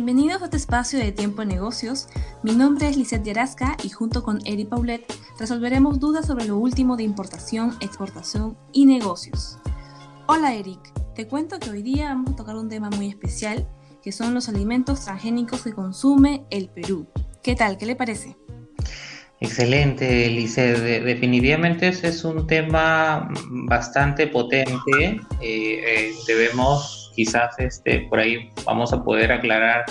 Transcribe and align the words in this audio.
Bienvenidos 0.00 0.42
a 0.42 0.44
este 0.44 0.58
espacio 0.58 1.00
de 1.00 1.10
Tiempo 1.10 1.42
en 1.42 1.48
Negocios. 1.48 2.06
Mi 2.44 2.54
nombre 2.54 2.88
es 2.88 2.96
Lisette 2.96 3.24
Yarasca 3.24 3.76
y 3.82 3.88
junto 3.88 4.22
con 4.22 4.38
Eri 4.46 4.64
Paulet 4.64 5.04
resolveremos 5.40 5.98
dudas 5.98 6.24
sobre 6.24 6.44
lo 6.44 6.56
último 6.56 6.96
de 6.96 7.02
importación, 7.02 7.76
exportación 7.80 8.56
y 8.72 8.86
negocios. 8.86 9.58
Hola 10.28 10.54
Eric, 10.54 10.78
te 11.16 11.26
cuento 11.26 11.58
que 11.58 11.70
hoy 11.70 11.82
día 11.82 12.10
vamos 12.10 12.30
a 12.30 12.36
tocar 12.36 12.54
un 12.54 12.68
tema 12.68 12.90
muy 12.90 13.08
especial 13.08 13.66
que 14.00 14.12
son 14.12 14.34
los 14.34 14.48
alimentos 14.48 15.04
transgénicos 15.04 15.62
que 15.62 15.72
consume 15.72 16.44
el 16.50 16.68
Perú. 16.68 17.08
¿Qué 17.42 17.56
tal? 17.56 17.76
¿Qué 17.76 17.84
le 17.84 17.96
parece? 17.96 18.36
Excelente, 19.40 20.28
Lice. 20.30 20.74
definitivamente 21.00 21.88
ese 21.88 22.08
es 22.08 22.24
un 22.24 22.46
tema 22.46 23.28
bastante 23.50 24.26
potente. 24.26 25.20
Eh, 25.40 25.40
eh, 25.40 26.12
debemos, 26.26 26.97
quizás, 27.18 27.58
este, 27.58 28.06
por 28.08 28.20
ahí 28.20 28.48
vamos 28.64 28.92
a 28.92 29.02
poder 29.02 29.32
aclarar 29.32 29.84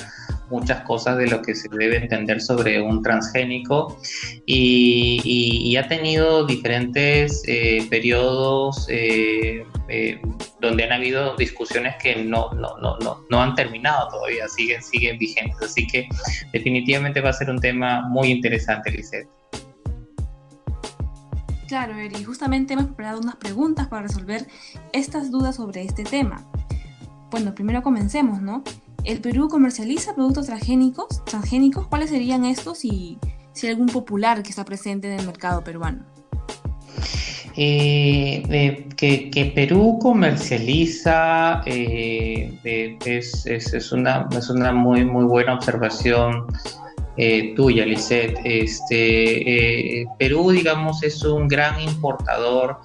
muchas 0.49 0.79
cosas 0.83 1.17
de 1.17 1.27
lo 1.27 1.41
que 1.41 1.53
se 1.55 1.67
debe 1.67 1.97
entender 1.97 2.39
sobre 2.39 2.79
un 2.81 3.03
transgénico 3.03 3.99
y, 4.45 5.75
ha 5.75 5.87
tenido 5.89 6.45
diferentes 6.45 7.43
eh, 7.45 7.85
periodos 7.89 8.87
eh, 8.89 9.63
eh, 9.89 10.21
donde 10.61 10.85
han 10.85 10.93
habido 10.93 11.35
discusiones 11.35 11.95
que 12.01 12.15
no, 12.15 12.49
no, 12.53 12.77
no, 12.77 12.97
no, 12.99 13.25
no 13.29 13.41
han 13.41 13.53
terminado 13.55 14.07
todavía, 14.07 14.47
siguen, 14.47 14.81
siguen 14.81 15.19
vigentes. 15.19 15.61
Así 15.61 15.85
que 15.85 16.07
definitivamente 16.53 17.19
va 17.19 17.29
a 17.31 17.33
ser 17.33 17.49
un 17.49 17.59
tema 17.59 18.07
muy 18.07 18.29
interesante, 18.29 18.89
Lisette. 18.89 19.27
Claro, 21.67 21.95
Eri, 21.97 22.23
justamente 22.23 22.73
hemos 22.73 22.85
preparado 22.85 23.19
unas 23.19 23.35
preguntas 23.35 23.87
para 23.87 24.03
resolver 24.03 24.47
estas 24.93 25.29
dudas 25.29 25.57
sobre 25.57 25.83
este 25.83 26.05
tema. 26.05 26.49
Bueno, 27.29 27.53
primero 27.53 27.83
comencemos, 27.83 28.41
¿no? 28.41 28.63
¿El 29.03 29.19
Perú 29.19 29.47
comercializa 29.49 30.15
productos 30.15 30.47
transgénicos? 30.47 31.23
transgénicos? 31.25 31.87
¿Cuáles 31.87 32.09
serían 32.09 32.45
estos 32.45 32.85
y 32.85 33.17
si 33.53 33.67
hay 33.67 33.73
algún 33.73 33.87
popular 33.87 34.43
que 34.43 34.49
está 34.49 34.63
presente 34.63 35.11
en 35.11 35.19
el 35.19 35.25
mercado 35.25 35.63
peruano? 35.63 36.03
Eh, 37.59 38.87
que, 38.95 39.51
Perú 39.55 39.97
comercializa 39.99 41.63
eh, 41.65 42.59
es, 43.03 43.91
una, 43.91 44.29
es 44.31 44.49
una 44.49 44.71
muy, 44.71 45.03
muy 45.03 45.25
buena 45.25 45.55
observación 45.55 46.45
eh, 47.17 47.55
tuya, 47.55 47.83
Lisette. 47.85 48.39
Este, 48.43 50.05
Perú, 50.19 50.51
digamos, 50.51 51.01
es 51.01 51.23
un 51.23 51.47
gran 51.47 51.81
importador 51.81 52.79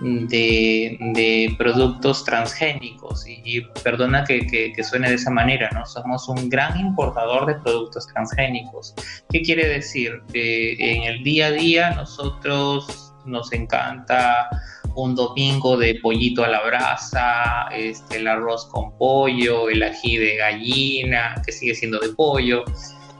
de, 0.00 1.54
productos 1.58 2.24
transgénicos. 2.24 3.24
Y, 3.26 3.62
perdona 3.82 4.24
que, 4.24 4.72
suene 4.82 5.08
de 5.08 5.16
esa 5.16 5.30
manera, 5.30 5.70
¿no? 5.72 5.86
Somos 5.86 6.28
un 6.28 6.48
gran 6.48 6.78
importador 6.78 7.46
de 7.46 7.54
productos 7.56 8.06
transgénicos. 8.08 8.94
¿Qué 9.30 9.42
quiere 9.42 9.68
decir? 9.68 10.22
en 10.32 11.02
el 11.02 11.22
día 11.22 11.46
a 11.46 11.50
día 11.50 11.90
nosotros 11.92 13.12
nos 13.24 13.52
encanta 13.52 14.48
un 14.94 15.14
domingo 15.14 15.76
de 15.76 15.96
pollito 15.96 16.44
a 16.44 16.48
la 16.48 16.62
brasa, 16.62 17.68
este, 17.72 18.18
el 18.18 18.28
arroz 18.28 18.66
con 18.66 18.96
pollo, 18.96 19.68
el 19.68 19.82
ají 19.82 20.16
de 20.16 20.36
gallina, 20.36 21.42
que 21.44 21.52
sigue 21.52 21.74
siendo 21.74 21.98
de 21.98 22.10
pollo, 22.10 22.64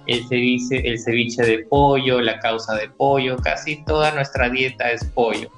el 0.06 0.26
ceviche, 0.28 0.86
el 0.88 0.98
ceviche 0.98 1.42
de 1.42 1.58
pollo, 1.64 2.20
la 2.20 2.38
causa 2.38 2.74
de 2.74 2.88
pollo, 2.90 3.36
casi 3.38 3.84
toda 3.84 4.12
nuestra 4.12 4.48
dieta 4.50 4.90
es 4.90 5.04
pollo. 5.04 5.50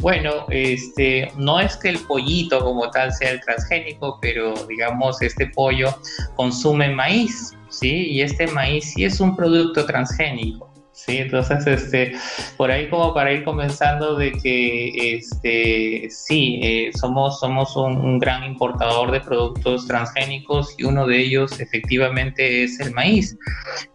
Bueno, 0.00 0.46
este, 0.50 1.32
no 1.36 1.60
es 1.60 1.76
que 1.76 1.90
el 1.90 1.98
pollito 2.00 2.60
como 2.60 2.90
tal 2.90 3.12
sea 3.12 3.30
el 3.30 3.40
transgénico, 3.40 4.18
pero 4.20 4.54
digamos 4.66 5.22
este 5.22 5.46
pollo 5.46 5.94
consume 6.36 6.90
maíz, 6.90 7.52
¿sí? 7.70 8.08
Y 8.10 8.20
este 8.22 8.46
maíz 8.48 8.92
sí 8.92 9.04
es 9.04 9.20
un 9.20 9.34
producto 9.34 9.86
transgénico. 9.86 10.73
Sí, 10.94 11.18
entonces, 11.18 11.66
este, 11.66 12.12
por 12.56 12.70
ahí 12.70 12.88
como 12.88 13.12
para 13.12 13.32
ir 13.32 13.42
comenzando 13.42 14.14
de 14.14 14.30
que, 14.30 15.16
este, 15.16 16.08
sí, 16.08 16.60
eh, 16.62 16.92
somos, 16.96 17.40
somos 17.40 17.74
un, 17.74 18.20
gran 18.20 18.44
importador 18.44 19.10
de 19.10 19.20
productos 19.20 19.88
transgénicos 19.88 20.72
y 20.78 20.84
uno 20.84 21.04
de 21.04 21.18
ellos 21.20 21.58
efectivamente 21.58 22.62
es 22.62 22.78
el 22.78 22.92
maíz. 22.92 23.36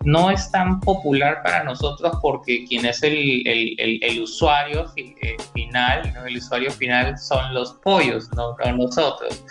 No 0.03 0.29
es 0.29 0.51
tan 0.51 0.81
popular 0.81 1.41
para 1.41 1.63
nosotros 1.63 2.17
porque 2.21 2.65
quien 2.65 2.85
es 2.85 3.01
el, 3.01 3.47
el, 3.47 4.21
usuario 4.21 4.85
eh, 4.97 5.37
final, 5.53 6.13
el 6.27 6.35
usuario 6.35 6.69
final 6.69 7.17
son 7.17 7.53
los 7.53 7.75
pollos, 7.75 8.29
no, 8.35 8.57
nosotros. 8.75 9.41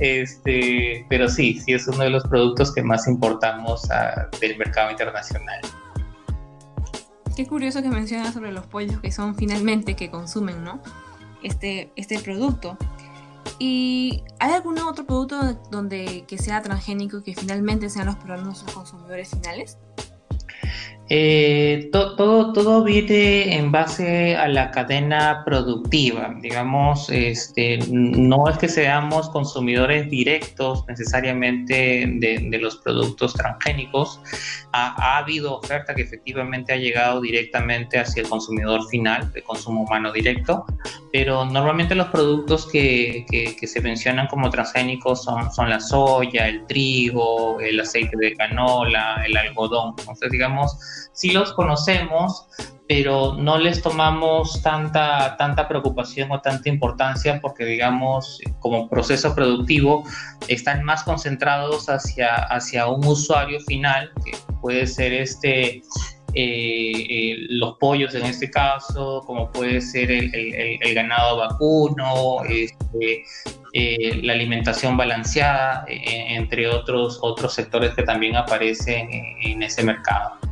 Este, 0.00 1.06
pero 1.08 1.30
sí, 1.30 1.58
sí 1.60 1.72
es 1.72 1.88
uno 1.88 2.04
de 2.04 2.10
los 2.10 2.24
productos 2.24 2.74
que 2.74 2.82
más 2.82 3.08
importamos 3.08 3.90
ah, 3.90 4.28
del 4.38 4.58
mercado 4.58 4.90
internacional. 4.90 5.60
Qué 7.40 7.46
curioso 7.46 7.80
que 7.80 7.88
mencionas 7.88 8.34
sobre 8.34 8.52
los 8.52 8.66
pollos 8.66 9.00
que 9.00 9.10
son 9.10 9.34
finalmente 9.34 9.96
que 9.96 10.10
consumen, 10.10 10.62
¿no? 10.62 10.78
Este, 11.42 11.90
este 11.96 12.18
producto. 12.18 12.76
¿Y 13.58 14.24
hay 14.38 14.52
algún 14.52 14.78
otro 14.80 15.06
producto 15.06 15.54
donde 15.70 16.26
que 16.28 16.36
sea 16.36 16.60
transgénico 16.60 17.22
que 17.22 17.34
finalmente 17.34 17.88
sean 17.88 18.04
los 18.08 18.16
peruanos 18.16 18.62
los 18.62 18.74
consumidores 18.74 19.30
finales? 19.30 19.78
Eh, 21.12 21.88
todo, 21.90 22.52
todo 22.52 22.84
viene 22.84 23.56
en 23.56 23.72
base 23.72 24.36
a 24.36 24.46
la 24.46 24.70
cadena 24.70 25.42
productiva. 25.44 26.32
Digamos, 26.40 27.10
este, 27.10 27.80
no 27.88 28.48
es 28.48 28.56
que 28.58 28.68
seamos 28.68 29.28
consumidores 29.30 30.08
directos 30.08 30.84
necesariamente 30.86 32.06
de, 32.06 32.58
los 32.60 32.76
productos 32.76 33.34
transgénicos. 33.34 34.20
Ha, 34.72 35.18
habido 35.18 35.58
oferta 35.58 35.96
que 35.96 36.02
efectivamente 36.02 36.72
ha 36.72 36.76
llegado 36.76 37.20
directamente 37.20 37.98
hacia 37.98 38.22
el 38.22 38.28
consumidor 38.28 38.86
final, 38.88 39.32
de 39.32 39.42
consumo 39.42 39.82
humano 39.82 40.12
directo, 40.12 40.64
pero 41.12 41.44
normalmente 41.44 41.96
los 41.96 42.06
productos 42.08 42.68
que, 42.70 43.26
que, 43.28 43.66
se 43.66 43.80
mencionan 43.80 44.28
como 44.28 44.48
transgénicos 44.48 45.24
son, 45.24 45.52
son 45.52 45.70
la 45.70 45.80
soya, 45.80 46.46
el 46.46 46.64
trigo, 46.66 47.58
el 47.58 47.80
aceite 47.80 48.16
de 48.16 48.34
canola, 48.34 49.24
el 49.26 49.36
algodón. 49.36 49.94
Entonces, 49.98 50.30
digamos, 50.30 50.99
sí 51.12 51.30
los 51.30 51.52
conocemos, 51.52 52.46
pero 52.88 53.34
no 53.34 53.56
les 53.56 53.82
tomamos 53.82 54.60
tanta, 54.62 55.36
tanta 55.36 55.68
preocupación 55.68 56.32
o 56.32 56.40
tanta 56.40 56.68
importancia 56.68 57.38
porque, 57.40 57.64
digamos, 57.64 58.40
como 58.58 58.88
proceso 58.88 59.34
productivo, 59.34 60.04
están 60.48 60.82
más 60.82 61.04
concentrados 61.04 61.88
hacia, 61.88 62.34
hacia 62.34 62.88
un 62.88 63.06
usuario 63.06 63.60
final, 63.60 64.10
que 64.24 64.32
puede 64.60 64.88
ser 64.88 65.12
este, 65.12 65.82
eh, 66.34 66.92
eh, 67.08 67.36
los 67.48 67.76
pollos 67.78 68.14
en 68.14 68.24
este 68.24 68.50
caso, 68.50 69.22
como 69.26 69.50
puede 69.50 69.80
ser 69.80 70.10
el, 70.10 70.94
ganado 70.94 71.38
vacuno, 71.38 72.42
este, 72.48 73.24
eh, 73.72 74.20
la 74.22 74.32
alimentación 74.32 74.96
balanceada, 74.96 75.84
entre 75.88 76.68
otros, 76.68 77.18
otros 77.22 77.54
sectores 77.54 77.94
que 77.94 78.02
también 78.02 78.36
aparecen 78.36 79.08
en 79.42 79.62
ese 79.62 79.82
mercado. 79.82 80.49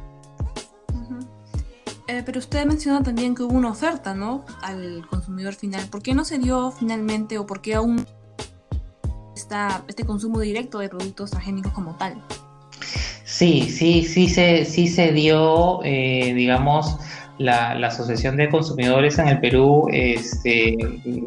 Eh, 2.09 2.23
pero 2.25 2.39
usted 2.39 2.65
menciona 2.65 3.03
también 3.03 3.35
que 3.35 3.43
hubo 3.43 3.55
una 3.55 3.71
oferta, 3.71 4.15
¿no? 4.15 4.47
Al 4.63 5.07
consumidor 5.11 5.55
final. 5.55 5.87
¿Por 5.91 6.03
qué 6.03 6.15
no 6.15 6.25
se 6.25 6.39
dio 6.39 6.71
finalmente 6.71 7.37
o 7.37 7.47
por 7.47 7.61
qué 7.61 7.75
aún 7.75 8.07
está 9.37 9.85
este 9.89 10.05
consumo 10.05 10.41
directo 10.41 10.79
de 10.79 10.89
productos 10.89 11.31
transgénicos 11.31 11.73
como 11.73 11.97
tal? 11.97 12.23
Sí, 13.25 13.69
sí, 13.69 14.05
sí 14.05 14.27
se, 14.27 14.65
sí 14.65 14.89
se 14.89 15.13
dio, 15.13 15.81
eh, 15.85 16.33
digamos, 16.35 16.97
la, 17.37 17.73
Asociación 17.73 18.39
de 18.39 18.49
Consumidores 18.49 19.19
en 19.19 19.29
el 19.29 19.39
Perú 19.41 19.87
este, 19.93 20.77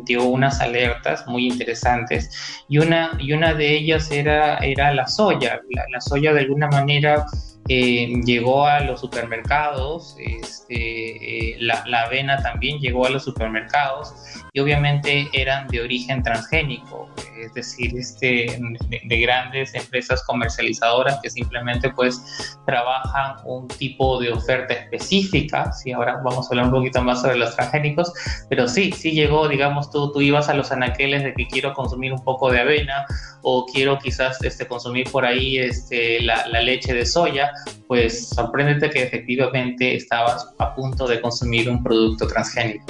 dio 0.06 0.25
unas 0.25 0.61
alertas 0.61 1.28
muy 1.28 1.47
interesantes 1.47 2.64
y 2.67 2.79
una, 2.79 3.11
y 3.20 3.34
una 3.34 3.53
de 3.53 3.78
ellas 3.78 4.09
era, 4.09 4.58
era 4.58 4.94
la 4.96 5.05
soya. 5.05 5.61
la 5.70 6.02
soya 6.02 6.34
de 6.34 6.40
alguna 6.40 6.67
manera 6.70 7.26
eh, 7.67 8.22
llegó 8.25 8.66
a 8.66 8.81
los 8.81 8.99
supermercados, 8.99 10.16
este, 10.19 11.53
eh, 11.53 11.58
la, 11.59 11.84
avena 12.03 12.41
también 12.41 12.79
llegó 12.79 13.05
a 13.05 13.09
los 13.09 13.23
supermercados 13.23 14.13
y 14.52 14.59
obviamente 14.59 15.29
eran 15.31 15.67
de 15.67 15.81
origen 15.81 16.23
transgénico, 16.23 17.08
es 17.40 17.53
decir, 17.53 17.97
este, 17.97 18.59
de, 18.90 19.19
grandes 19.22 19.73
empresas 19.75 20.23
comercializadoras 20.25 21.19
que 21.22 21.29
simplemente 21.29 21.90
pues 21.91 22.58
trabajan 22.66 23.37
un 23.46 23.67
tipo 23.67 24.19
de 24.19 24.31
oferta 24.31 24.73
específica, 24.73 25.72
sí, 25.72 25.91
ahora 25.91 26.19
vamos 26.23 26.47
a 26.47 26.49
hablar 26.49 26.66
un 26.66 26.72
poquito 26.72 27.02
más 27.02 27.22
sobre 27.22 27.37
los 27.37 27.55
transgénicos, 27.55 28.11
pero 28.49 28.67
sí, 28.67 28.91
sí 28.91 29.11
llegó, 29.11 29.47
digamos, 29.47 29.91
tú, 29.91 30.11
tú 30.11 30.19
ibas 30.22 30.49
a 30.49 30.53
los 30.55 30.72
anaqueles 30.72 31.23
de 31.23 31.34
que 31.34 31.47
quiero 31.47 31.73
consumir 31.73 32.11
un 32.11 32.23
poco 32.23 32.52
de 32.52 32.59
avena 32.59 33.05
o 33.43 33.66
quiero 33.66 33.97
quizás 33.99 34.43
este, 34.43 34.67
consumir 34.67 35.09
por 35.11 35.25
ahí 35.25 35.57
este, 35.57 36.22
la, 36.22 36.47
la 36.47 36.61
leche 36.61 36.93
de 36.93 37.05
soya, 37.05 37.51
pues 37.88 38.30
sorpréndete 38.30 38.90
que 38.90 39.03
efectivamente 39.03 39.96
estabas 39.96 40.53
a 40.58 40.76
punto 40.76 41.08
de 41.08 41.22
consumir 41.22 41.70
un 41.70 41.84
producto 41.84 42.28
transgénico. 42.28 42.86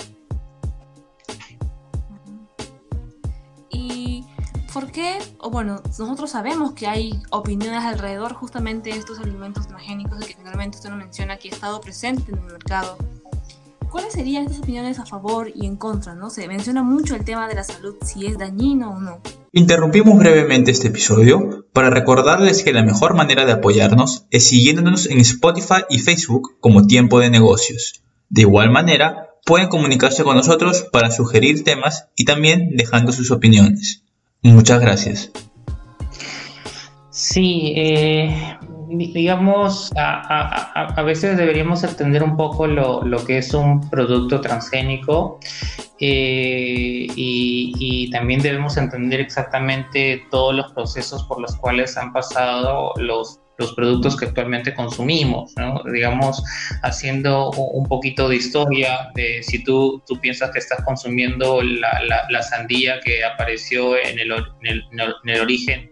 ¿por 4.73 4.91
qué? 4.91 5.19
O 5.39 5.49
bueno, 5.49 5.81
nosotros 5.85 6.29
sabemos 6.29 6.73
que 6.73 6.87
hay 6.87 7.21
opiniones 7.31 7.83
alrededor 7.83 8.33
justamente 8.33 8.91
de 8.91 8.99
estos 8.99 9.19
alimentos 9.19 9.67
transgénicos 9.67 10.21
y 10.21 10.27
que 10.27 10.35
finalmente 10.35 10.77
usted 10.77 10.89
nos 10.89 10.99
menciona 10.99 11.37
que 11.37 11.49
ha 11.49 11.51
estado 11.51 11.81
presente 11.81 12.31
en 12.31 12.37
el 12.37 12.45
mercado. 12.45 12.97
¿Cuáles 13.89 14.13
serían 14.13 14.45
estas 14.45 14.59
opiniones 14.59 14.99
a 14.99 15.05
favor 15.05 15.51
y 15.53 15.65
en 15.65 15.75
contra? 15.75 16.15
¿no? 16.15 16.29
Se 16.29 16.47
menciona 16.47 16.83
mucho 16.83 17.15
el 17.15 17.25
tema 17.25 17.47
de 17.47 17.55
la 17.55 17.63
salud, 17.63 17.95
si 18.01 18.25
es 18.25 18.37
dañino 18.37 18.91
o 18.91 18.99
no. 18.99 19.19
Interrumpimos 19.53 20.17
brevemente 20.17 20.71
este 20.71 20.87
episodio 20.87 21.65
para 21.73 21.89
recordarles 21.89 22.63
que 22.63 22.71
la 22.71 22.83
mejor 22.83 23.15
manera 23.15 23.45
de 23.45 23.51
apoyarnos 23.51 24.25
es 24.31 24.47
siguiéndonos 24.47 25.07
en 25.07 25.19
Spotify 25.19 25.83
y 25.89 25.99
Facebook 25.99 26.57
como 26.61 26.87
Tiempo 26.87 27.19
de 27.19 27.29
Negocios. 27.29 28.01
De 28.29 28.43
igual 28.43 28.71
manera, 28.71 29.31
pueden 29.45 29.67
comunicarse 29.67 30.23
con 30.23 30.37
nosotros 30.37 30.85
para 30.93 31.11
sugerir 31.11 31.65
temas 31.65 32.07
y 32.15 32.23
también 32.23 32.77
dejando 32.77 33.11
sus 33.11 33.29
opiniones. 33.29 34.05
Muchas 34.41 34.79
gracias. 34.79 35.31
Sí, 37.09 37.73
eh, 37.75 38.57
digamos, 38.97 39.91
a, 39.95 41.01
veces 41.03 41.37
deberíamos 41.37 41.83
entender 41.83 42.23
un 42.23 42.35
poco 42.35 42.67
lo, 42.67 43.25
que 43.25 43.37
es 43.37 43.53
un 43.53 43.89
producto 43.89 44.41
transgénico 44.41 45.39
eh, 45.99 47.07
y, 47.15 48.09
también 48.11 48.41
debemos 48.41 48.77
entender 48.77 49.19
exactamente 49.21 50.23
todos 50.29 50.53
los 50.53 50.71
procesos 50.73 51.23
por 51.23 51.39
los 51.39 51.55
cuales 51.55 51.95
han 51.97 52.11
pasado 52.11 52.93
los, 52.97 53.39
los 53.57 53.73
productos 53.73 54.17
que 54.17 54.25
actualmente 54.25 54.73
consumimos, 54.73 55.53
digamos, 55.91 56.43
haciendo 56.83 57.51
un 57.51 57.85
poquito 57.87 58.27
de 58.27 58.35
historia 58.35 59.11
de 59.15 59.41
si 59.43 59.63
tú, 59.63 60.03
tú 60.05 60.19
piensas 60.19 60.51
que 60.51 60.59
estás 60.59 60.83
consumiendo 60.83 61.61
la, 61.61 62.25
la, 62.29 62.43
sandía 62.43 62.99
que 62.99 63.23
apareció 63.23 63.95
en 63.97 64.19
el, 64.19 64.31
en 64.63 65.29
el 65.29 65.41
origen 65.41 65.89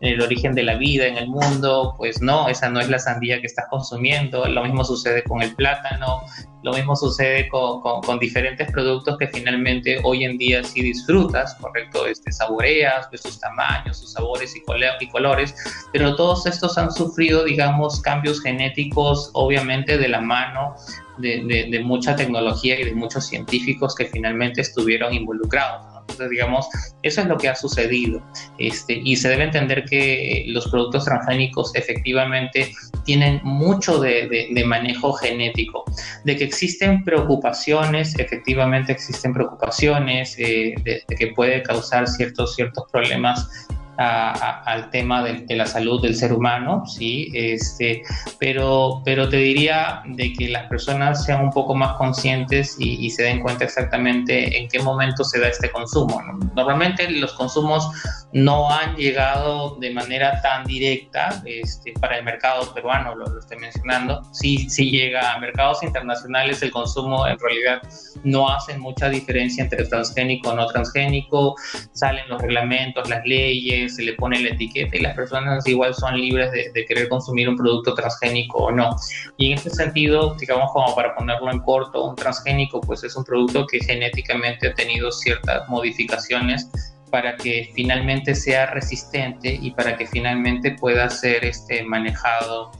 en 0.00 0.14
el 0.14 0.20
origen 0.20 0.54
de 0.54 0.62
la 0.62 0.76
vida 0.76 1.06
en 1.06 1.16
el 1.16 1.28
mundo, 1.28 1.94
pues 1.96 2.20
no, 2.20 2.48
esa 2.48 2.68
no 2.68 2.80
es 2.80 2.88
la 2.88 2.98
sandía 2.98 3.40
que 3.40 3.46
estás 3.46 3.66
consumiendo. 3.70 4.46
Lo 4.46 4.62
mismo 4.62 4.84
sucede 4.84 5.22
con 5.24 5.42
el 5.42 5.54
plátano, 5.54 6.20
lo 6.62 6.72
mismo 6.72 6.96
sucede 6.96 7.48
con, 7.48 8.18
diferentes 8.18 8.70
productos 8.72 9.16
que 9.18 9.28
finalmente 9.28 10.00
hoy 10.04 10.24
en 10.24 10.36
día 10.36 10.62
sí 10.64 10.82
disfrutas, 10.82 11.54
¿correcto? 11.54 12.06
Este, 12.06 12.30
saboreas 12.32 13.06
pues, 13.08 13.22
sus 13.22 13.40
tamaños, 13.40 13.98
sus 13.98 14.12
sabores 14.12 14.54
y, 14.54 14.62
y 15.00 15.08
colores, 15.08 15.54
pero 15.92 16.14
todos 16.16 16.44
estos 16.46 16.76
han 16.76 16.92
sufrido, 16.92 17.44
digamos, 17.44 18.00
cambios 18.00 18.42
genéticos, 18.42 19.30
obviamente 19.32 19.96
de 19.96 20.08
la 20.08 20.20
mano 20.20 20.74
de 21.18 21.80
mucha 21.82 22.14
tecnología 22.14 22.78
y 22.78 22.84
de 22.84 22.94
muchos 22.94 23.26
científicos 23.26 23.94
que 23.94 24.04
finalmente 24.04 24.60
estuvieron 24.60 25.14
involucrados. 25.14 25.95
Entonces, 26.08 26.30
digamos, 26.30 26.68
eso 27.02 27.20
es 27.20 27.26
lo 27.26 27.36
que 27.36 27.48
ha 27.48 27.54
sucedido. 27.54 28.22
Este, 28.58 29.00
y 29.04 29.16
se 29.16 29.28
debe 29.28 29.44
entender 29.44 29.84
que 29.84 30.44
los 30.48 30.68
productos 30.68 31.04
transgénicos 31.04 31.74
efectivamente 31.74 32.72
tienen 33.04 33.40
mucho 33.42 33.98
de, 33.98 34.64
manejo 34.66 35.12
genético. 35.12 35.84
De 36.24 36.36
que 36.36 36.44
existen 36.44 37.04
preocupaciones, 37.04 38.18
efectivamente 38.18 38.92
existen 38.92 39.32
preocupaciones 39.32 40.36
eh, 40.38 40.74
de, 40.82 41.02
de, 41.06 41.16
que 41.16 41.28
puede 41.28 41.62
causar 41.62 42.06
ciertos, 42.08 42.54
ciertos 42.54 42.84
problemas 42.90 43.48
al 43.98 44.90
tema 44.90 45.22
de, 45.22 45.56
la 45.56 45.66
salud 45.66 46.02
del 46.02 46.14
ser 46.14 46.32
humano, 46.32 46.84
¿sí? 46.86 47.30
Este, 47.34 48.02
pero, 48.38 49.02
pero 49.04 49.28
te 49.28 49.38
diría 49.38 50.02
de 50.06 50.32
que 50.32 50.48
las 50.48 50.66
personas 50.68 51.24
sean 51.24 51.44
un 51.44 51.50
poco 51.50 51.74
más 51.74 51.96
conscientes 51.96 52.76
y, 52.78 53.10
se 53.10 53.22
den 53.22 53.40
cuenta 53.40 53.64
exactamente 53.64 54.58
en 54.58 54.68
qué 54.68 54.80
momento 54.80 55.24
se 55.24 55.40
da 55.40 55.48
este 55.48 55.70
consumo. 55.70 56.20
Normalmente 56.54 57.08
los 57.10 57.32
consumos 57.32 57.88
no 58.36 58.70
han 58.70 58.94
llegado 58.96 59.76
de 59.76 59.94
manera 59.94 60.42
tan 60.42 60.66
directa 60.66 61.42
este, 61.46 61.94
para 61.94 62.18
el 62.18 62.24
mercado 62.24 62.74
peruano, 62.74 63.14
lo, 63.14 63.24
lo 63.24 63.40
estoy 63.40 63.56
mencionando. 63.56 64.22
Sí, 64.32 64.68
sí 64.68 64.90
llega 64.90 65.32
a 65.32 65.38
mercados 65.38 65.82
internacionales, 65.82 66.60
el 66.60 66.70
consumo 66.70 67.26
en 67.26 67.38
realidad 67.38 67.80
no 68.24 68.50
hace 68.50 68.76
mucha 68.76 69.08
diferencia 69.08 69.64
entre 69.64 69.86
transgénico 69.86 70.50
o 70.50 70.54
no 70.54 70.66
transgénico, 70.66 71.54
salen 71.92 72.28
los 72.28 72.42
reglamentos, 72.42 73.08
las 73.08 73.24
leyes, 73.24 73.96
se 73.96 74.02
le 74.02 74.12
pone 74.12 74.38
la 74.40 74.50
etiqueta 74.50 74.98
y 74.98 75.00
las 75.00 75.14
personas 75.14 75.66
igual 75.66 75.94
son 75.94 76.20
libres 76.20 76.52
de, 76.52 76.84
querer 76.84 77.08
consumir 77.08 77.48
un 77.48 77.56
producto 77.56 77.94
transgénico 77.94 78.64
o 78.64 78.70
no. 78.70 78.96
Y 79.38 79.52
en 79.52 79.58
ese 79.58 79.70
sentido, 79.70 80.36
digamos 80.38 80.72
como 80.72 80.94
para 80.94 81.14
ponerlo 81.14 81.50
en 81.50 81.60
corto, 81.60 82.04
un 82.04 82.14
transgénico 82.14 82.82
pues 82.82 83.02
es 83.02 83.16
un 83.16 83.24
producto 83.24 83.66
que 83.66 83.80
genéticamente 83.80 84.68
ha 84.68 84.74
tenido 84.74 85.10
ciertas 85.10 85.66
modificaciones 85.70 86.68
para 87.10 87.36
que 87.36 87.70
finalmente 87.74 88.34
sea 88.34 88.66
resistente 88.66 89.58
y 89.60 89.70
para 89.72 89.96
que 89.96 90.06
finalmente 90.06 90.72
pueda 90.72 91.08
ser 91.10 91.44
este, 91.44 91.84
manejado 91.84 92.72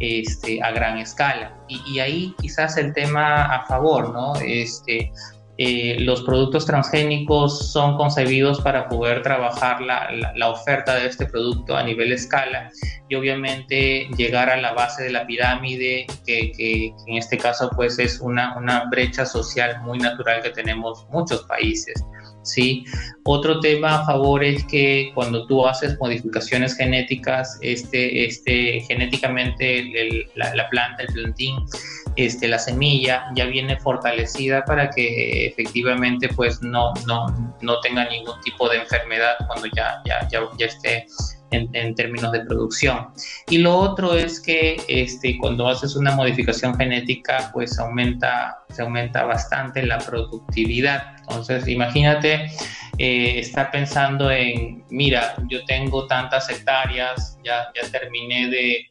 este, 0.00 0.62
a 0.62 0.70
gran 0.70 0.98
escala. 0.98 1.56
Y, 1.68 1.80
y, 1.86 2.00
ahí 2.00 2.34
quizás 2.40 2.76
el 2.76 2.92
tema 2.92 3.44
a 3.44 3.66
favor, 3.66 4.12
¿no? 4.12 4.34
Este, 4.36 5.12
eh, 5.60 5.96
los 5.98 6.22
productos 6.22 6.66
transgénicos 6.66 7.72
son 7.72 7.96
concebidos 7.96 8.60
para 8.60 8.88
poder 8.88 9.22
trabajar 9.22 9.80
la, 9.80 10.08
la, 10.36 10.50
oferta 10.50 10.94
de 10.94 11.06
este 11.06 11.26
producto 11.26 11.76
a 11.76 11.82
nivel 11.82 12.12
escala 12.12 12.70
y 13.08 13.16
obviamente 13.16 14.08
llegar 14.16 14.50
a 14.50 14.56
la 14.56 14.72
base 14.72 15.02
de 15.02 15.10
la 15.10 15.26
pirámide, 15.26 16.06
que, 16.24 16.52
que 16.52 16.94
en 17.08 17.16
este 17.16 17.38
caso 17.38 17.70
pues 17.74 17.98
es 17.98 18.20
una, 18.20 18.56
una 18.56 18.84
brecha 18.88 19.26
social 19.26 19.80
muy 19.82 19.98
natural 19.98 20.42
que 20.42 20.50
tenemos 20.50 21.08
muchos 21.10 21.42
países. 21.42 22.04
¿Sí? 22.42 22.84
Otro 23.24 23.60
tema 23.60 24.00
a 24.00 24.06
favor 24.06 24.42
es 24.42 24.64
que 24.64 25.10
cuando 25.14 25.46
tú 25.46 25.66
haces 25.66 25.98
modificaciones 25.98 26.76
genéticas, 26.76 27.58
este, 27.62 28.24
este, 28.24 28.80
genéticamente 28.80 29.84
la, 30.34 30.54
la, 30.54 30.68
planta, 30.68 31.02
el 31.02 31.12
plantín, 31.12 31.56
este, 32.16 32.48
la 32.48 32.58
semilla 32.58 33.24
ya 33.34 33.46
viene 33.46 33.78
fortalecida 33.78 34.64
para 34.64 34.90
que 34.90 35.46
efectivamente 35.46 36.28
pues 36.28 36.62
no, 36.62 36.92
no, 37.06 37.26
no 37.60 37.80
tenga 37.80 38.08
ningún 38.08 38.40
tipo 38.40 38.68
de 38.68 38.78
enfermedad 38.78 39.34
cuando 39.46 39.66
ya, 39.76 40.02
ya, 40.04 40.26
ya, 40.28 40.40
ya 40.58 40.66
esté 40.66 41.06
en, 41.50 41.68
en, 41.72 41.94
términos 41.94 42.32
de 42.32 42.40
producción. 42.40 43.08
Y 43.48 43.58
lo 43.58 43.76
otro 43.76 44.14
es 44.14 44.40
que 44.40 44.80
este, 44.88 45.38
cuando 45.38 45.68
haces 45.68 45.96
una 45.96 46.14
modificación 46.14 46.76
genética, 46.76 47.50
pues 47.52 47.78
aumenta, 47.78 48.64
se 48.70 48.82
aumenta 48.82 49.24
bastante 49.24 49.82
la 49.84 49.98
productividad. 49.98 51.16
Entonces, 51.20 51.68
imagínate 51.68 52.50
eh, 52.98 53.38
estar 53.38 53.70
pensando 53.70 54.30
en, 54.30 54.84
mira, 54.90 55.36
yo 55.48 55.64
tengo 55.64 56.06
tantas 56.06 56.50
hectáreas, 56.50 57.38
ya, 57.44 57.68
ya 57.74 57.88
terminé 57.90 58.48
de 58.48 58.87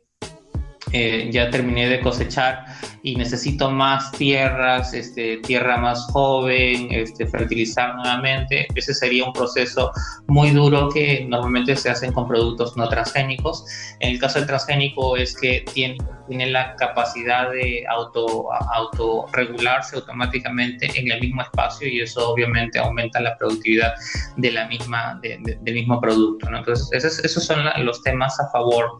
eh, 0.94 1.30
ya 1.32 1.50
terminé 1.50 1.90
de 1.90 2.00
cosechar 2.00 2.66
y 3.04 3.16
necesito 3.16 3.70
más 3.70 4.12
tierras, 4.14 4.94
este, 4.94 5.38
tierra 5.38 5.78
más 5.78 6.06
joven, 6.12 6.88
este, 6.92 7.28
fertilizar 7.28 7.96
nuevamente. 7.96 8.68
Ese 8.74 8.94
sería 8.94 9.26
un 9.26 9.34
proceso 9.34 9.92
muy 10.28 10.52
duro 10.52 10.90
que 10.90 11.26
normalmente 11.28 11.76
se 11.76 11.90
hacen 11.90 12.14
con 12.14 12.28
productos 12.28 12.78
no 12.78 12.88
transgénicos. 12.88 13.66
En 14.00 14.12
el 14.12 14.20
caso 14.20 14.40
del 14.40 14.48
transgénico 14.48 15.18
es 15.18 15.36
que 15.36 15.66
tiene, 15.74 15.98
tiene 16.28 16.48
la 16.48 16.76
capacidad 16.76 17.52
de 17.52 17.86
auto, 17.90 18.48
autorregularse 18.74 19.98
automáticamente 19.98 20.90
en 20.96 21.12
el 21.12 21.20
mismo 21.20 21.42
espacio 21.42 21.88
y 21.88 22.00
eso 22.02 22.32
obviamente 22.32 22.80
aumenta 22.80 23.20
la 23.20 23.38
productividad 23.38 23.94
de 24.38 24.52
la 24.52 24.68
misma, 24.68 25.20
del 25.22 25.74
mismo 25.74 26.00
producto. 26.00 26.48
Entonces, 26.54 26.90
esos, 26.92 27.24
esos 27.26 27.44
son 27.44 27.60
los 27.86 28.02
temas 28.04 28.40
a 28.40 28.50
favor 28.50 29.00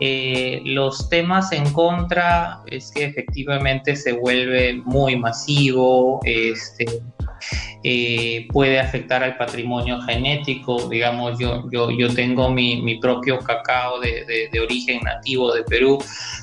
eh, 0.00 0.62
los 0.64 1.08
temas 1.08 1.52
en 1.52 1.70
contra 1.72 2.62
es 2.66 2.90
que 2.90 3.04
efectivamente 3.04 3.96
se 3.96 4.12
vuelve 4.12 4.80
muy 4.84 5.16
masivo, 5.16 6.20
este, 6.24 6.86
eh, 7.82 8.46
puede 8.52 8.80
afectar 8.80 9.22
al 9.22 9.36
patrimonio 9.36 10.00
genético. 10.02 10.88
Digamos, 10.88 11.38
yo, 11.38 11.64
yo, 11.70 11.90
yo 11.90 12.12
tengo 12.14 12.50
mi, 12.50 12.80
mi 12.82 12.98
propio 12.98 13.38
cacao 13.40 14.00
de, 14.00 14.48
de, 14.50 14.60
origen 14.60 15.00
nativo 15.02 15.52
de 15.52 15.64
Perú 15.64 15.98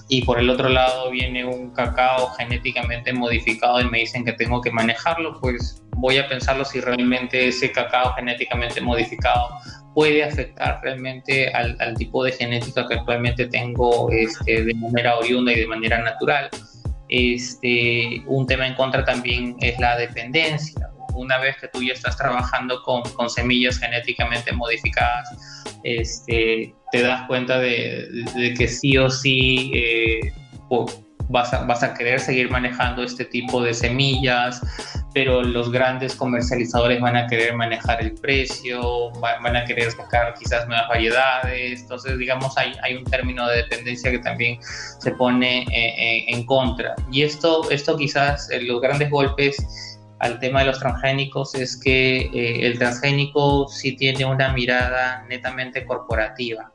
y 0.07 0.21
por 0.23 0.39
el 0.39 0.49
otro 0.49 0.69
lado 0.69 1.09
viene 1.11 1.45
un 1.45 1.71
cacao 1.71 2.29
genéticamente 2.37 3.11
modificado 3.13 3.81
y 3.81 3.89
me 3.89 3.99
dicen 3.99 4.23
que 4.23 4.33
tengo 4.33 4.61
que 4.61 4.71
manejarlo, 4.71 5.39
pues 5.39 5.83
voy 5.97 6.17
a 6.17 6.27
pensarlo 6.27 6.63
si 6.63 6.79
realmente 6.79 7.47
ese 7.47 7.71
cacao 7.71 8.13
genéticamente 8.13 8.81
modificado 8.81 9.49
puede 9.93 10.23
afectar 10.23 10.79
realmente 10.83 11.51
al, 11.53 11.95
tipo 11.97 12.23
de 12.23 12.31
genética 12.31 12.87
que 12.87 12.93
actualmente 12.93 13.47
tengo 13.47 14.11
este, 14.11 14.63
de 14.63 14.73
manera 14.75 15.17
oriunda 15.17 15.51
y 15.51 15.59
de 15.61 15.67
manera 15.67 15.97
natural. 16.03 16.49
Este, 17.09 18.21
un 18.27 18.45
tema 18.45 18.67
en 18.67 18.75
contra 18.75 19.03
también 19.03 19.55
es 19.59 19.79
la 19.79 19.97
dependencia. 19.97 20.89
Una 21.15 21.39
vez 21.39 21.57
que 21.57 21.67
tú 21.69 21.81
ya 21.81 21.93
estás 21.93 22.15
trabajando 22.15 22.83
con, 22.83 23.01
con 23.13 23.27
semillas 23.27 23.79
genéticamente 23.79 24.51
modificadas, 24.51 25.29
este, 25.83 26.75
te 26.91 27.01
das 27.01 27.25
cuenta 27.27 27.57
de, 27.57 28.07
de, 28.35 28.53
que 28.53 28.67
sí 28.67 28.97
o 28.99 29.09
sí 29.09 29.71
eh, 29.73 30.19
vas, 31.29 31.53
a, 31.53 31.63
vas 31.65 31.81
a 31.81 31.93
querer 31.93 32.19
seguir 32.19 32.49
manejando 32.51 33.03
este 33.03 33.25
tipo 33.25 33.63
de 33.63 33.73
semillas, 33.73 34.61
pero 35.17 35.41
los 35.41 35.71
grandes 35.71 36.13
comercializadores 36.13 37.01
van 37.01 37.15
a 37.15 37.25
querer 37.25 37.55
manejar 37.55 38.03
el 38.03 38.13
precio, 38.13 39.09
van 39.19 39.55
a 39.55 39.65
querer 39.65 39.89
sacar 39.89 40.35
quizás 40.35 40.67
nuevas 40.67 40.87
variedades, 40.89 41.81
entonces 41.81 42.19
digamos 42.19 42.55
hay, 42.55 42.73
hay 42.83 42.93
un 42.93 43.03
término 43.03 43.47
de 43.47 43.63
dependencia 43.63 44.11
que 44.11 44.19
también 44.19 44.59
se 44.61 45.09
pone 45.13 45.63
eh, 45.63 45.67
eh, 45.73 46.25
en 46.27 46.45
contra. 46.45 46.93
Y 47.11 47.23
esto, 47.23 47.67
esto 47.71 47.97
quizás 47.97 48.51
eh, 48.51 48.61
los 48.61 48.79
grandes 48.79 49.09
golpes 49.09 49.97
al 50.19 50.39
tema 50.39 50.59
de 50.59 50.67
los 50.67 50.77
transgénicos 50.77 51.55
es 51.55 51.75
que 51.75 52.29
el 52.63 52.77
transgénico 52.77 53.67
sí 53.69 53.95
tiene 53.95 54.23
una 54.23 54.53
mirada 54.53 55.25
netamente 55.27 55.83
corporativa 55.83 56.71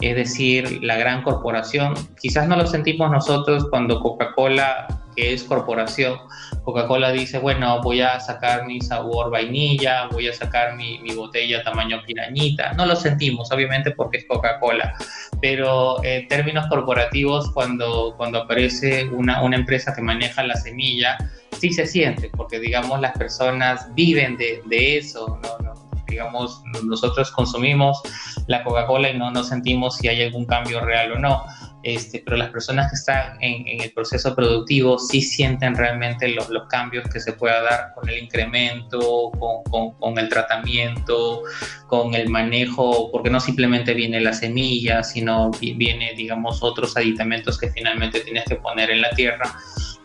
es 0.00 0.14
decir, 0.14 0.82
la 0.82 0.96
gran 0.96 1.22
corporación. 1.22 1.94
Quizás 2.20 2.46
no 2.48 2.56
lo 2.56 2.66
sentimos 2.66 3.10
nosotros 3.10 3.66
cuando 3.70 4.00
Coca-Cola, 4.00 5.05
que 5.16 5.32
es 5.32 5.42
corporación, 5.42 6.18
Coca-Cola 6.64 7.12
dice, 7.12 7.38
bueno, 7.38 7.80
voy 7.80 8.00
a 8.00 8.20
sacar 8.20 8.66
mi 8.66 8.80
sabor 8.80 9.30
vainilla, 9.30 10.08
voy 10.08 10.28
a 10.28 10.32
sacar 10.32 10.76
mi, 10.76 11.00
botella 11.14 11.62
tamaño 11.62 12.02
pirañita. 12.04 12.72
No 12.74 12.86
lo 12.86 12.96
sentimos, 12.96 13.50
obviamente, 13.52 13.92
porque 13.92 14.18
es 14.18 14.26
Coca-Cola. 14.26 14.94
Pero 15.40 16.04
en 16.04 16.28
términos 16.28 16.66
corporativos, 16.66 17.50
cuando, 17.52 18.14
cuando 18.16 18.42
aparece 18.42 19.04
una, 19.04 19.42
una 19.42 19.56
empresa 19.56 19.94
que 19.94 20.02
maneja 20.02 20.42
la 20.42 20.56
semilla, 20.56 21.16
sí 21.52 21.72
se 21.72 21.86
siente, 21.86 22.30
porque 22.36 22.58
digamos 22.58 23.00
las 23.00 23.16
personas 23.16 23.94
viven 23.94 24.36
de, 24.36 24.62
de 24.66 24.98
eso, 24.98 25.38
¿no? 25.42 25.75
Digamos, 26.08 26.62
nosotros 26.84 27.30
consumimos 27.30 28.00
la 28.46 28.62
Coca-Cola 28.64 29.10
y 29.10 29.18
no 29.18 29.30
nos 29.30 29.48
sentimos 29.48 29.96
si 29.96 30.08
hay 30.08 30.22
algún 30.22 30.46
cambio 30.46 30.80
real 30.80 31.12
o 31.12 31.18
no. 31.18 31.44
Este, 31.86 32.20
pero 32.24 32.36
las 32.36 32.50
personas 32.50 32.90
que 32.90 32.96
están 32.96 33.40
en, 33.40 33.80
el 33.80 33.92
proceso 33.92 34.34
productivo 34.34 34.98
sí 34.98 35.22
sienten 35.22 35.76
realmente 35.76 36.26
los 36.28 36.48
cambios 36.68 37.08
que 37.08 37.20
se 37.20 37.32
pueda 37.34 37.62
dar 37.62 37.94
con 37.94 38.08
el 38.08 38.24
incremento, 38.24 39.30
con, 39.38 39.92
con, 39.92 40.18
el 40.18 40.28
tratamiento, 40.28 41.44
con 41.86 42.14
el 42.14 42.28
manejo, 42.28 43.08
porque 43.12 43.30
no 43.30 43.38
simplemente 43.38 43.94
viene 43.94 44.20
la 44.20 44.32
semilla, 44.32 45.04
sino 45.04 45.52
viene, 45.60 46.12
digamos, 46.16 46.60
otros 46.60 46.96
aditamentos 46.96 47.56
que 47.56 47.70
finalmente 47.70 48.18
tienes 48.18 48.46
que 48.46 48.56
poner 48.56 48.90
en 48.90 49.02
la 49.02 49.10
tierra 49.10 49.54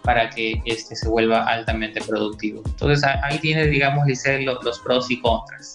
para 0.04 0.30
que 0.30 0.62
este 0.66 0.96
se 0.96 1.10
vuelva 1.10 1.46
altamente 1.46 2.00
productivo. 2.02 2.62
Entonces 2.66 3.04
ahí 3.24 3.40
tiene, 3.40 3.66
digamos, 3.66 4.06
dice 4.06 4.40
los, 4.42 4.64
los 4.64 4.80
pros 4.82 5.10
y 5.10 5.20
contras. 5.20 5.74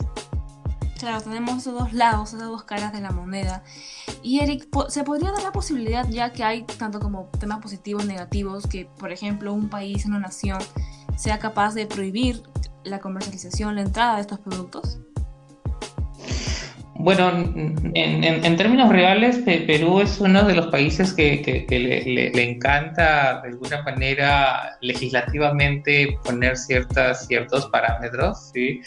Claro, 0.99 1.21
tenemos 1.21 1.59
esos 1.59 1.75
dos 1.75 1.93
lados, 1.93 2.33
esas 2.33 2.49
dos 2.49 2.65
caras 2.65 2.93
de 2.93 3.01
la 3.01 3.11
moneda. 3.11 3.63
Y 4.23 4.41
Eric, 4.41 4.67
¿se 4.89 5.05
podría 5.05 5.31
dar 5.31 5.43
la 5.43 5.53
posibilidad, 5.53 6.09
ya 6.09 6.33
que 6.33 6.43
hay 6.43 6.65
tanto 6.65 7.01
como 7.01 7.27
temas 7.39 7.59
positivos 7.59 8.07
negativos, 8.07 8.67
que 8.67 8.87
por 8.99 9.13
ejemplo 9.13 9.53
un 9.53 9.69
país, 9.69 10.07
una 10.07 10.19
nación, 10.19 10.59
sea 11.17 11.39
capaz 11.39 11.75
de 11.75 11.87
prohibir 11.87 12.43
la 12.85 13.01
comercialización, 13.01 13.75
la 13.75 13.83
entrada 13.83 14.15
de 14.17 14.23
estos 14.23 14.39
productos? 14.39 14.99
Bueno, 16.99 17.31
en, 17.95 18.57
términos 18.57 18.89
reales, 18.89 19.39
Perú 19.45 20.01
es 20.01 20.19
uno 20.21 20.45
de 20.45 20.55
los 20.55 20.69
países 20.69 21.13
que, 21.13 21.67
le, 21.69 22.51
encanta 22.51 23.41
de 23.43 23.49
alguna 23.49 23.83
manera 23.83 24.79
legislativamente 24.81 26.19
poner 26.25 26.57
ciertas, 26.57 27.27
ciertos 27.27 27.67
parámetros. 27.67 28.51
¿sí? 28.55 28.81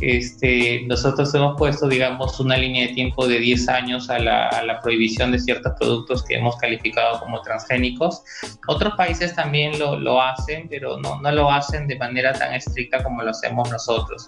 Este, 0.00 0.82
nosotros 0.86 1.34
hemos 1.34 1.56
puesto, 1.58 1.88
digamos, 1.88 2.40
una 2.40 2.56
línea 2.56 2.88
de 2.88 2.94
tiempo 2.94 3.26
de 3.26 3.38
10 3.38 3.68
años 3.68 4.08
a 4.10 4.18
la, 4.18 4.80
prohibición 4.82 5.32
de 5.32 5.38
ciertos 5.38 5.74
productos 5.78 6.24
que 6.24 6.36
hemos 6.36 6.56
calificado 6.56 7.20
como 7.20 7.42
transgénicos. 7.42 8.22
Otros 8.68 8.94
países 8.96 9.34
también 9.34 9.78
lo, 9.78 10.22
hacen, 10.22 10.66
pero 10.70 10.98
no, 10.98 11.20
no, 11.20 11.30
lo 11.30 11.50
hacen 11.50 11.86
de 11.86 11.96
manera 11.96 12.32
tan 12.32 12.54
estricta 12.54 13.02
como 13.02 13.22
lo 13.22 13.30
hacemos 13.30 13.70
nosotros. 13.70 14.26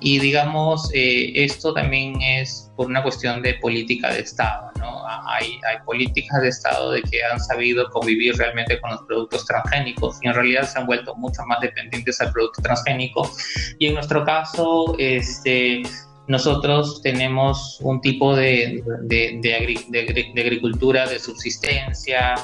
Y 0.00 0.18
digamos, 0.18 0.90
eh, 0.92 1.32
esto 1.34 1.72
también 1.72 2.20
es 2.20 2.70
por 2.76 2.86
una 2.86 3.02
cuestión 3.02 3.42
de 3.42 3.54
política 3.54 4.12
de 4.12 4.20
Estado. 4.20 4.70
¿no? 4.78 5.04
Hay, 5.28 5.58
hay, 5.68 5.78
políticas 5.84 6.42
de 6.42 6.48
Estado 6.48 6.92
de 6.92 7.02
que 7.02 7.22
han 7.24 7.40
sabido 7.40 7.88
convivir 7.90 8.36
realmente 8.36 8.80
con 8.80 8.90
los 8.90 9.02
productos 9.02 9.46
transgénicos 9.46 10.18
y 10.22 10.28
en 10.28 10.34
realidad 10.34 10.64
se 10.64 10.78
han 10.78 10.86
vuelto 10.86 11.14
mucho 11.16 11.42
más 11.46 11.60
dependientes 11.60 12.20
al 12.20 12.32
producto 12.32 12.62
transgénico. 12.62 13.30
Y 13.78 13.86
en 13.86 13.94
nuestro 13.94 14.24
caso, 14.24 14.96
este, 14.98 15.82
nosotros 16.26 17.02
tenemos 17.02 17.78
un 17.80 18.00
tipo 18.00 18.34
de, 18.34 18.82
de, 19.02 19.38
de, 19.42 20.30
de 20.34 20.40
agricultura 20.40 21.06
de 21.06 21.18
subsistencia, 21.18 22.34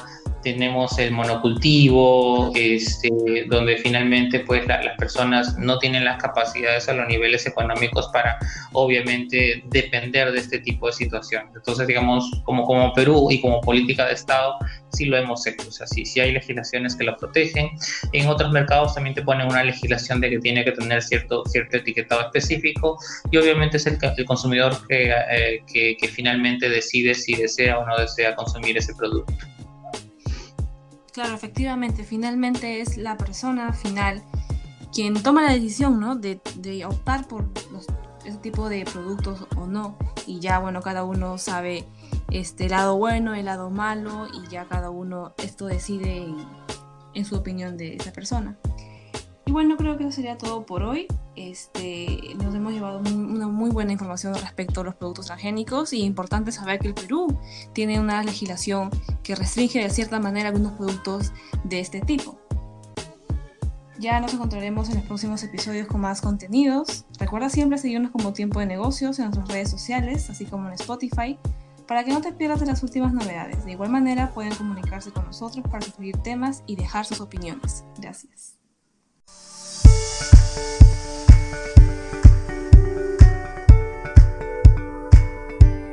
tenemos 0.41 0.97
el 0.99 1.11
monocultivo, 1.11 2.51
este, 2.55 3.09
donde 3.47 3.77
finalmente 3.77 4.39
pues 4.41 4.65
las 4.67 4.97
personas 4.97 5.57
no 5.57 5.79
tienen 5.79 6.05
las 6.05 6.21
capacidades 6.21 6.87
a 6.89 6.93
los 6.93 7.07
niveles 7.07 7.45
económicos 7.45 8.09
para 8.13 8.37
obviamente 8.73 9.63
depender 9.67 10.31
de 10.31 10.39
este 10.39 10.59
tipo 10.59 10.87
de 10.87 10.93
situación. 10.93 11.45
Entonces, 11.55 11.87
digamos, 11.87 12.29
como, 12.43 12.63
como 12.65 12.93
Perú 12.93 13.27
y 13.29 13.41
como 13.41 13.61
política 13.61 14.07
de 14.07 14.13
Estado, 14.13 14.57
sí 14.93 15.05
lo 15.05 15.17
hemos 15.17 15.45
hecho. 15.47 15.67
O 15.67 15.71
sea, 15.71 15.87
sí, 15.87 16.05
sí 16.05 16.19
hay 16.19 16.31
legislaciones 16.31 16.95
que 16.95 17.03
lo 17.03 17.15
protegen. 17.17 17.69
En 18.11 18.27
otros 18.27 18.51
mercados 18.51 18.95
también 18.95 19.15
te 19.15 19.21
ponen 19.21 19.47
una 19.47 19.63
legislación 19.63 20.21
de 20.21 20.29
que 20.29 20.39
tiene 20.39 20.63
que 20.63 20.71
tener 20.71 21.01
cierto, 21.01 21.43
cierto 21.45 21.77
etiquetado 21.77 22.21
específico 22.21 22.97
y 23.31 23.37
obviamente 23.37 23.77
es 23.77 23.87
el, 23.87 23.97
el 24.17 24.25
consumidor 24.25 24.75
que, 24.87 25.11
eh, 25.11 25.63
que, 25.71 25.97
que 25.97 26.07
finalmente 26.07 26.69
decide 26.69 27.13
si 27.13 27.35
desea 27.35 27.79
o 27.79 27.85
no 27.85 27.97
desea 27.97 28.35
consumir 28.35 28.77
ese 28.77 28.93
producto. 28.95 29.33
Claro, 31.13 31.33
efectivamente, 31.35 32.03
finalmente 32.03 32.79
es 32.79 32.97
la 32.97 33.17
persona 33.17 33.73
final 33.73 34.23
quien 34.93 35.21
toma 35.21 35.41
la 35.41 35.53
decisión, 35.53 35.99
¿no? 35.99 36.15
De, 36.15 36.39
optar 36.85 37.27
por 37.27 37.49
ese 38.25 38.37
tipo 38.37 38.69
de 38.69 38.85
productos 38.85 39.47
o 39.57 39.65
no. 39.65 39.97
Y 40.25 40.39
ya, 40.39 40.59
bueno, 40.59 40.81
cada 40.81 41.03
uno 41.03 41.37
sabe 41.37 41.85
este 42.29 42.69
lado 42.69 42.97
bueno, 42.97 43.33
el 43.33 43.45
lado 43.45 43.69
malo, 43.69 44.27
y 44.27 44.47
ya 44.49 44.65
cada 44.65 44.89
uno 44.89 45.33
esto 45.37 45.65
decide 45.65 46.27
en 47.13 47.25
su 47.25 47.35
opinión 47.35 47.77
de 47.77 47.95
esa 47.95 48.13
persona. 48.13 48.57
Y 49.45 49.51
bueno, 49.51 49.75
creo 49.77 49.97
que 49.97 50.03
eso 50.03 50.13
sería 50.13 50.37
todo 50.37 50.65
por 50.65 50.83
hoy. 50.83 51.07
Este, 51.35 52.35
nos 52.35 52.53
hemos 52.53 52.73
llevado 52.73 52.99
una 52.99 53.47
muy 53.47 53.69
buena 53.69 53.93
información 53.93 54.35
respecto 54.35 54.81
a 54.81 54.83
los 54.83 54.95
productos 54.95 55.27
transgénicos 55.27 55.93
y 55.93 56.01
es 56.01 56.05
importante 56.05 56.51
saber 56.51 56.79
que 56.79 56.89
el 56.89 56.93
Perú 56.93 57.37
tiene 57.73 57.99
una 57.99 58.21
legislación 58.23 58.89
que 59.23 59.35
restringe 59.35 59.79
de 59.79 59.89
cierta 59.89 60.19
manera 60.19 60.49
algunos 60.49 60.73
productos 60.73 61.31
de 61.63 61.79
este 61.79 62.01
tipo. 62.01 62.37
Ya 63.97 64.19
nos 64.19 64.33
encontraremos 64.33 64.89
en 64.89 64.95
los 64.95 65.05
próximos 65.05 65.43
episodios 65.43 65.87
con 65.87 66.01
más 66.01 66.21
contenidos. 66.21 67.05
Recuerda 67.19 67.49
siempre 67.49 67.77
seguirnos 67.77 68.11
como 68.11 68.33
Tiempo 68.33 68.59
de 68.59 68.65
Negocios 68.65 69.19
en 69.19 69.25
nuestras 69.25 69.47
redes 69.47 69.69
sociales, 69.69 70.27
así 70.29 70.45
como 70.45 70.67
en 70.67 70.73
Spotify, 70.73 71.37
para 71.87 72.03
que 72.03 72.11
no 72.11 72.19
te 72.19 72.33
pierdas 72.33 72.61
las 72.65 72.81
últimas 72.81 73.13
novedades. 73.13 73.63
De 73.63 73.73
igual 73.73 73.91
manera 73.91 74.33
pueden 74.33 74.55
comunicarse 74.55 75.11
con 75.11 75.25
nosotros 75.25 75.63
para 75.69 75.85
sugerir 75.85 76.17
temas 76.17 76.63
y 76.65 76.77
dejar 76.77 77.05
sus 77.05 77.21
opiniones. 77.21 77.83
Gracias. 77.99 78.60